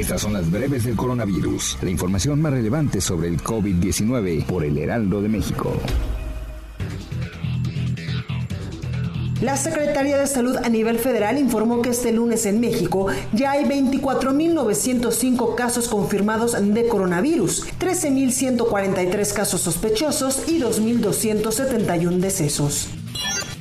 [0.00, 4.78] Estas son las breves del coronavirus, la información más relevante sobre el COVID-19 por el
[4.78, 5.74] Heraldo de México.
[9.42, 13.66] La Secretaría de Salud a nivel federal informó que este lunes en México ya hay
[13.66, 22.88] 24.905 casos confirmados de coronavirus, 13.143 casos sospechosos y 2.271 decesos.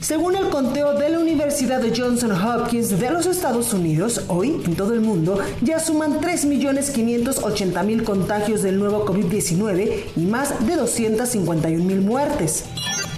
[0.02, 4.76] Según el conteo de la Universidad de Johnson Hopkins de los Estados Unidos, hoy en
[4.76, 12.64] todo el mundo ya suman 3.580.000 contagios del nuevo COVID-19 y más de 251.000 muertes.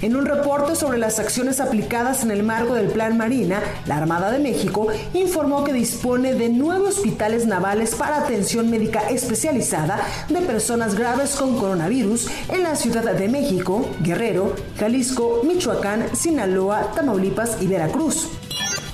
[0.02, 4.32] En un reporte sobre las acciones aplicadas en el marco del Plan Marina, la Armada
[4.32, 10.96] de México informó que dispone de nueve hospitales navales para atención médica especializada de personas
[10.96, 18.41] graves con coronavirus en la Ciudad de México, Guerrero, Jalisco, Michoacán, Sinaloa, Tamaulipas y Veracruz.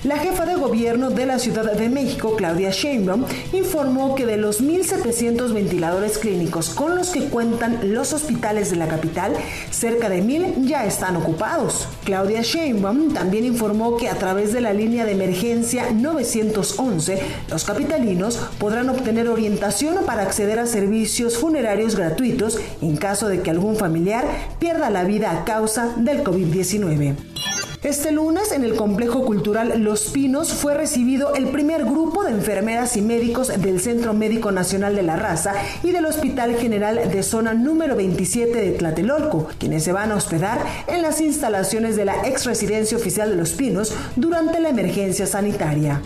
[0.08, 4.64] La jefa de gobierno de la Ciudad de México, Claudia Sheinbaum, informó que de los
[4.64, 9.33] 1.700 ventiladores clínicos con los que cuentan los hospitales de la capital,
[9.69, 11.89] cerca de 1.000 ya están ocupados.
[12.05, 18.38] Claudia Sheinbaum también informó que a través de la línea de emergencia 911, los capitalinos
[18.59, 24.23] podrán obtener orientación para acceder a servicios funerarios gratuitos en caso de que algún familiar
[24.58, 27.56] pierda la vida a causa del COVID-19.
[27.83, 32.97] Este lunes en el Complejo Cultural Los Pinos fue recibido el primer grupo de enfermeras
[32.97, 37.53] y médicos del Centro Médico Nacional de la Raza y del Hospital General de Zona
[37.53, 42.45] número 27 de Tlatelolco, quienes se van a hospedar en las instalaciones de la ex
[42.45, 46.02] residencia oficial de Los Pinos durante la emergencia sanitaria.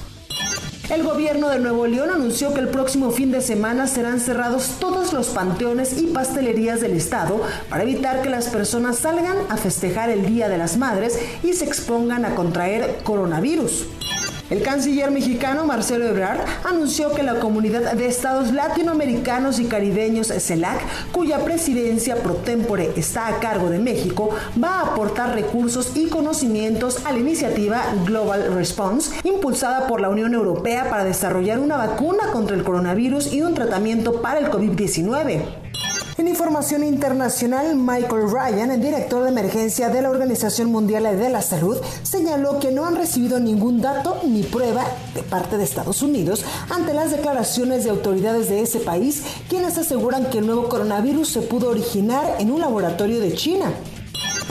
[0.92, 5.14] El gobierno de Nuevo León anunció que el próximo fin de semana serán cerrados todos
[5.14, 10.26] los panteones y pastelerías del estado para evitar que las personas salgan a festejar el
[10.26, 13.88] Día de las Madres y se expongan a contraer coronavirus.
[14.52, 20.82] El canciller mexicano Marcelo Ebrard anunció que la comunidad de estados latinoamericanos y caribeños CELAC,
[21.14, 24.30] cuya presidencia pro tempore está a cargo de México,
[24.62, 30.34] va a aportar recursos y conocimientos a la iniciativa Global Response, impulsada por la Unión
[30.34, 35.61] Europea para desarrollar una vacuna contra el coronavirus y un tratamiento para el COVID-19.
[36.18, 41.42] En información internacional, Michael Ryan, el director de emergencia de la Organización Mundial de la
[41.42, 44.84] Salud, señaló que no han recibido ningún dato ni prueba
[45.16, 50.30] de parte de Estados Unidos ante las declaraciones de autoridades de ese país, quienes aseguran
[50.30, 53.72] que el nuevo coronavirus se pudo originar en un laboratorio de China.